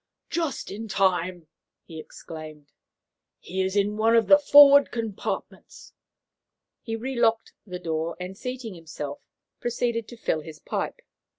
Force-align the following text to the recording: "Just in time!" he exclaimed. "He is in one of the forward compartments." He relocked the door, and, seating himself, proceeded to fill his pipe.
"Just 0.31 0.71
in 0.71 0.87
time!" 0.87 1.45
he 1.83 1.99
exclaimed. 1.99 2.71
"He 3.37 3.61
is 3.61 3.75
in 3.75 3.97
one 3.97 4.15
of 4.15 4.25
the 4.25 4.39
forward 4.39 4.89
compartments." 4.89 5.93
He 6.81 6.95
relocked 6.95 7.53
the 7.67 7.77
door, 7.77 8.17
and, 8.19 8.35
seating 8.35 8.73
himself, 8.73 9.19
proceeded 9.59 10.07
to 10.07 10.17
fill 10.17 10.41
his 10.41 10.57
pipe. 10.57 11.01